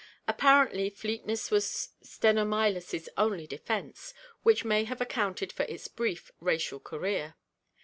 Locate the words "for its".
5.53-5.87